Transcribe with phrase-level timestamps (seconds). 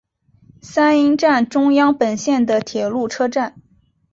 [0.63, 3.61] 三鹰站中央本线的铁路车站。